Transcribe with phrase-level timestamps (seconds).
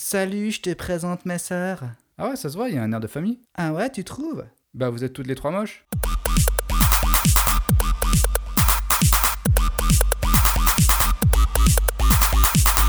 [0.00, 1.82] Salut, je te présente mes sœurs.
[2.18, 3.40] Ah ouais, ça se voit, il y a un air de famille.
[3.54, 4.44] Ah ouais, tu trouves?
[4.72, 5.84] Bah, vous êtes toutes les trois moches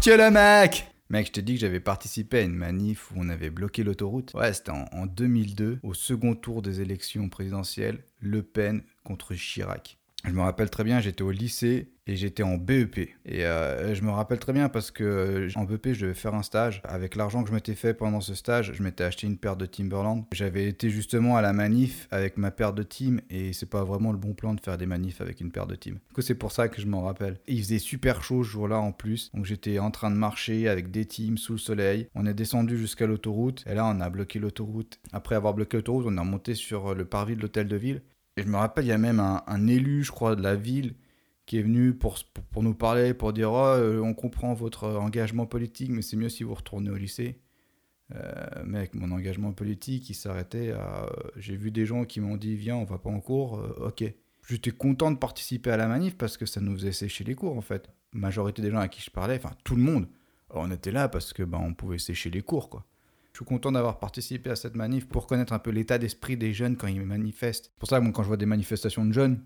[0.03, 3.29] Tu le mec Mec, je t'ai dit que j'avais participé à une manif où on
[3.29, 4.31] avait bloqué l'autoroute.
[4.35, 9.98] Ouais, c'était en, en 2002, au second tour des élections présidentielles, Le Pen contre Chirac.
[10.25, 12.97] Je me rappelle très bien, j'étais au lycée et j'étais en BEP.
[13.25, 16.35] Et euh, je me rappelle très bien parce que euh, en BEP, je devais faire
[16.35, 16.81] un stage.
[16.83, 19.65] Avec l'argent que je m'étais fait pendant ce stage, je m'étais acheté une paire de
[19.65, 20.25] Timberland.
[20.33, 24.11] J'avais été justement à la manif avec ma paire de Tim et c'est pas vraiment
[24.11, 25.95] le bon plan de faire des manifs avec une paire de Tim.
[26.15, 27.39] Du c'est pour ça que je m'en rappelle.
[27.47, 29.31] Il faisait super chaud ce jour-là en plus.
[29.33, 32.07] Donc j'étais en train de marcher avec des teams sous le soleil.
[32.13, 34.99] On est descendu jusqu'à l'autoroute et là, on a bloqué l'autoroute.
[35.13, 38.01] Après avoir bloqué l'autoroute, on est remonté sur le parvis de l'hôtel de ville.
[38.39, 40.95] Et je me rappelle, il y a même un, élu, je crois, de la ville
[41.45, 42.15] qui est venu pour,
[42.55, 46.43] nous parler, pour dire oh, euh, on comprend votre engagement politique, mais c'est mieux si
[46.43, 47.41] vous retournez au lycée.
[48.15, 51.05] Euh, mec, mon engagement politique, il s'arrêtait euh,
[51.35, 54.05] J'ai vu des gens qui m'ont dit viens, on va pas en cours, ok.
[54.47, 57.57] J'étais content de participer à la manif parce que ça nous faisait sécher les cours
[57.57, 57.89] en fait.
[58.13, 60.07] Majorité des gens à qui je parlais, enfin tout le monde,
[60.51, 62.85] on était là parce que ben, on pouvait sécher les cours quoi.
[63.39, 66.75] Suis content d'avoir participé à cette manif pour connaître un peu l'état d'esprit des jeunes
[66.75, 67.71] quand ils manifestent.
[67.79, 69.39] Pour ça moi, quand je vois des manifestations de jeunes,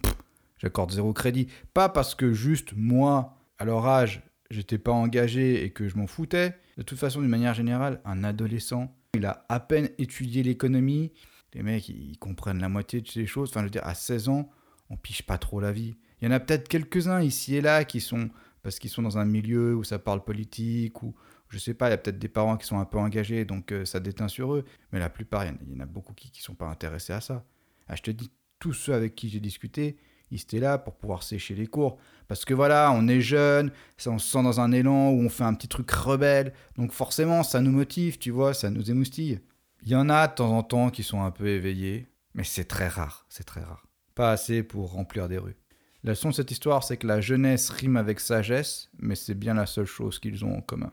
[0.58, 1.48] j'accorde zéro crédit.
[1.76, 6.08] Pas parce que juste moi, à leur âge, j'étais pas engagé et que je m'en
[6.08, 6.56] foutais.
[6.76, 11.12] De toute façon, d'une manière générale, un adolescent, il a à peine étudié l'économie.
[11.54, 13.50] Les mecs, ils comprennent la moitié de ces choses.
[13.50, 14.50] Enfin, je veux dire, à 16 ans,
[14.90, 15.98] on piche pas trop la vie.
[16.20, 18.32] Il y en a peut-être quelques-uns ici et là qui sont
[18.64, 21.14] parce qu'ils sont dans un milieu où ça parle politique ou
[21.54, 23.72] je sais pas, il y a peut-être des parents qui sont un peu engagés donc
[23.72, 26.42] euh, ça déteint sur eux, mais la plupart, il y en a- beaucoup qui, qui
[26.42, 27.46] sont pas intéressés à ça.
[27.88, 29.98] Ah, je te dis, tous ceux avec qui j'ai discuté,
[30.31, 31.98] ils étaient là pour pouvoir sécher les cours.
[32.28, 33.72] Parce que voilà, on est jeune,
[34.08, 37.44] on se sent dans un élan où on fait un petit truc rebelle, donc forcément
[37.44, 39.40] ça nous motive, tu vois, ça nous émoustille.
[39.84, 42.64] Il y en a de temps en temps qui sont un peu éveillés, mais c'est
[42.66, 43.86] très rare, c'est très rare.
[44.16, 45.58] Pas assez pour remplir des rues.
[46.06, 49.53] La leçon de cette histoire, c'est que la jeunesse rime avec sagesse, mais c'est bien
[49.53, 50.91] la seule chose qu'ils ont en commun.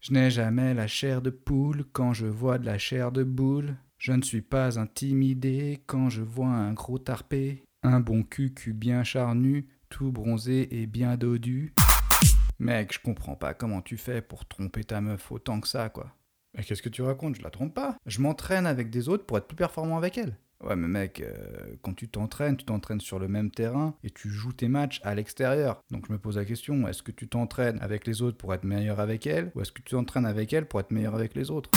[0.00, 3.76] Je n'ai jamais la chair de poule quand je vois de la chair de boule.
[3.98, 7.64] Je ne suis pas intimidé quand je vois un gros tarpé.
[7.82, 11.74] Un bon cucu bien charnu, tout bronzé et bien dodu.
[12.60, 16.14] Mec, je comprends pas comment tu fais pour tromper ta meuf autant que ça, quoi.
[16.56, 17.36] Mais qu'est-ce que tu racontes?
[17.36, 17.96] Je la trompe pas.
[18.06, 20.36] Je m'entraîne avec des autres pour être plus performant avec elle.
[20.64, 24.28] Ouais, mais mec, euh, quand tu t'entraînes, tu t'entraînes sur le même terrain et tu
[24.28, 25.84] joues tes matchs à l'extérieur.
[25.90, 28.64] Donc je me pose la question, est-ce que tu t'entraînes avec les autres pour être
[28.64, 31.52] meilleur avec elle ou est-ce que tu t'entraînes avec elle pour être meilleur avec les
[31.52, 31.70] autres?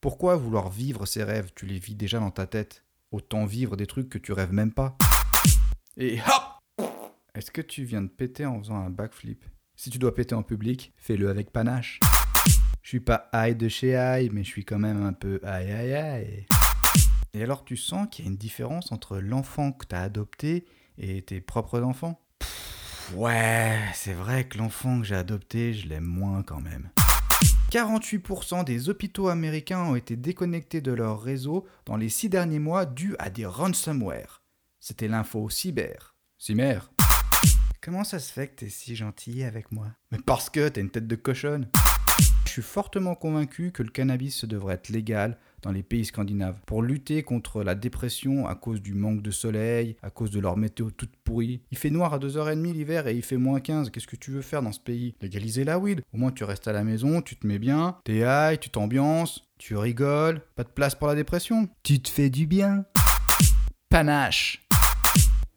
[0.00, 1.50] Pourquoi vouloir vivre ces rêves?
[1.56, 2.84] Tu les vis déjà dans ta tête.
[3.10, 4.96] Autant vivre des trucs que tu rêves même pas.
[5.96, 6.88] Et hop
[7.34, 9.44] Est-ce que tu viens de péter en faisant un backflip?
[9.74, 11.98] Si tu dois péter en public, fais-le avec panache.
[12.82, 15.72] Je suis pas high de chez high, mais je suis quand même un peu aïe
[15.72, 16.46] aïe aïe.
[17.38, 20.64] Et alors tu sens qu'il y a une différence entre l'enfant que t'as adopté
[20.98, 22.20] et tes propres enfants?
[23.14, 26.90] Ouais, c'est vrai que l'enfant que j'ai adopté, je l'aime moins quand même.
[27.70, 32.86] 48% des hôpitaux américains ont été déconnectés de leur réseau dans les 6 derniers mois
[32.86, 34.42] dû à des ransomware.
[34.80, 36.16] C'était l'info cyber.
[36.38, 36.90] Cyber
[37.80, 39.86] Comment ça se fait que t'es si gentil avec moi?
[40.10, 41.70] Mais parce que t'as une tête de cochonne.
[42.48, 46.82] Je suis fortement convaincu que le cannabis devrait être légal dans les pays scandinaves pour
[46.82, 50.90] lutter contre la dépression à cause du manque de soleil, à cause de leur météo
[50.90, 51.60] toute pourrie.
[51.70, 53.90] Il fait noir à 2h30 l'hiver et il fait moins 15.
[53.90, 55.14] Qu'est-ce que tu veux faire dans ce pays?
[55.20, 56.00] Légaliser la weed?
[56.14, 59.46] Au moins tu restes à la maison, tu te mets bien, t'es high, tu t'ambiances,
[59.58, 61.68] tu rigoles, pas de place pour la dépression.
[61.82, 62.86] Tu te fais du bien.
[63.90, 64.66] Panache.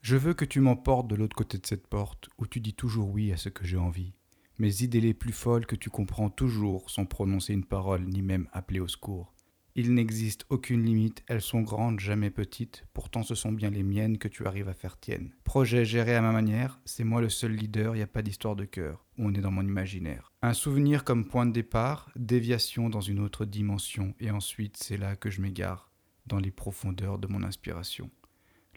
[0.02, 3.12] Je veux que tu m'emportes de l'autre côté de cette porte où tu dis toujours
[3.12, 4.14] oui à ce que j'ai envie.
[4.62, 8.48] Mes idées les plus folles que tu comprends toujours sans prononcer une parole ni même
[8.54, 9.34] appeler au secours.
[9.74, 14.20] Il n'existe aucune limite, elles sont grandes, jamais petites, pourtant ce sont bien les miennes
[14.20, 15.32] que tu arrives à faire tiennes.
[15.46, 18.66] Projet géré à ma manière, c'est moi le seul leader, y a pas d'histoire de
[18.66, 20.32] cœur, on est dans mon imaginaire.
[20.44, 25.16] Un souvenir comme point de départ, déviation dans une autre dimension, et ensuite c'est là
[25.16, 25.90] que je m'égare,
[26.28, 28.12] dans les profondeurs de mon inspiration.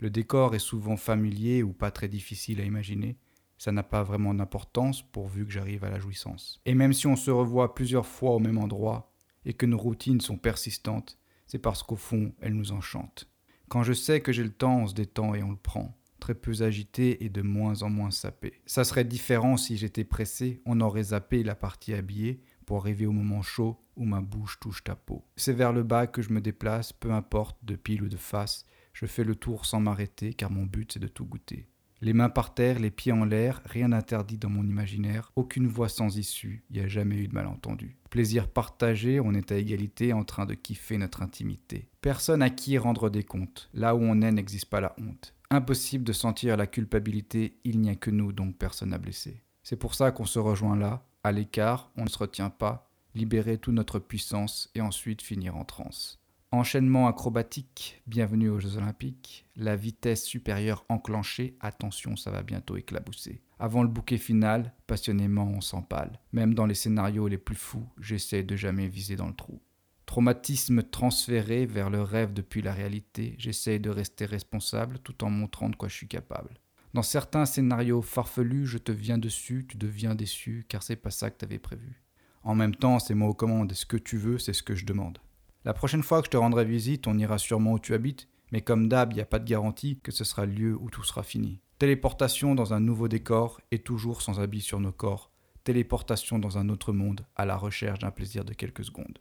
[0.01, 3.19] Le décor est souvent familier ou pas très difficile à imaginer,
[3.59, 6.61] ça n'a pas vraiment d'importance pourvu que j'arrive à la jouissance.
[6.67, 9.11] Et même si on se revoit plusieurs fois au même endroit,
[9.45, 13.29] et que nos routines sont persistantes, c'est parce qu'au fond, elles nous enchantent.
[13.69, 16.35] Quand je sais que j'ai le temps, on se détend et on le prend, très
[16.35, 18.63] peu agité et de moins en moins sapé.
[18.67, 23.13] Ça serait différent si j'étais pressé, on aurait zappé la partie habillée pour arriver au
[23.13, 25.25] moment chaud où ma bouche touche ta peau.
[25.37, 28.65] C'est vers le bas que je me déplace, peu importe de pile ou de face,
[28.93, 31.69] je fais le tour sans m'arrêter car mon but c'est de tout goûter.
[32.01, 35.89] Les mains par terre, les pieds en l'air, rien n'interdit dans mon imaginaire, aucune voix
[35.89, 37.97] sans issue, il n'y a jamais eu de malentendu.
[38.11, 41.89] Plaisir partagé, on est à égalité en train de kiffer notre intimité.
[42.01, 43.71] Personne à qui rendre des comptes.
[43.73, 45.35] Là où on est n'existe pas la honte.
[45.51, 49.43] Impossible de sentir la culpabilité, il n'y a que nous, donc personne à blesser.
[49.63, 53.57] C'est pour ça qu'on se rejoint là, à l'écart, on ne se retient pas, libérer
[53.57, 56.24] toute notre puissance et ensuite finir en transe.
[56.55, 59.45] Enchaînement acrobatique, bienvenue aux Jeux Olympiques.
[59.57, 63.43] La vitesse supérieure enclenchée, attention, ça va bientôt éclabousser.
[63.59, 66.21] Avant le bouquet final, passionnément on s'empale.
[66.31, 69.61] Même dans les scénarios les plus fous, j'essaie de jamais viser dans le trou.
[70.07, 75.71] Traumatisme transféré vers le rêve depuis la réalité, j'essaie de rester responsable tout en montrant
[75.71, 76.55] de quoi je suis capable.
[76.95, 81.31] Dans certains scénarios farfelus, je te viens dessus, tu deviens déçu, car c'est pas ça
[81.31, 82.01] que t'avais prévu.
[82.45, 84.87] En même temps, c'est moi aux commandes, ce que tu veux, c'est ce que je
[84.87, 85.19] demande.
[85.65, 88.61] La prochaine fois que je te rendrai visite, on ira sûrement où tu habites, mais
[88.61, 91.05] comme d'hab, il n'y a pas de garantie que ce sera le lieu où tout
[91.05, 91.63] sera fini.
[91.79, 95.31] Téléportation dans un nouveau décor et toujours sans habit sur nos corps.
[95.65, 99.21] Téléportation dans un autre monde à la recherche d'un plaisir de quelques secondes.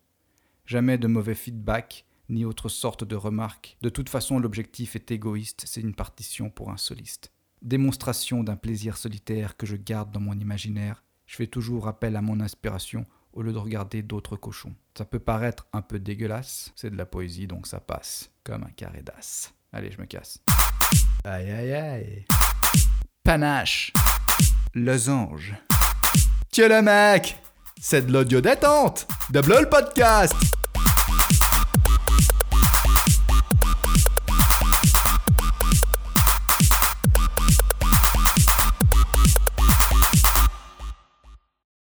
[0.66, 3.78] Jamais de mauvais feedback, ni autre sorte de remarque.
[3.82, 7.32] De toute façon, l'objectif est égoïste, c'est une partition pour un soliste.
[7.62, 11.06] Démonstration d'un plaisir solitaire que je garde dans mon imaginaire.
[11.26, 14.74] Je fais toujours appel à mon inspiration au lieu de regarder d'autres cochons.
[14.98, 18.72] Ça peut paraître un peu dégueulasse, c'est de la poésie donc ça passe, comme un
[18.72, 19.52] carré d'as.
[19.72, 20.40] Allez, je me casse.
[21.24, 22.26] Aïe aïe aïe.
[23.24, 23.92] Panache.
[24.74, 25.54] Losange.
[26.52, 27.38] Tiens le mec
[27.80, 30.36] C'est de l'audio détente De Bleu le podcast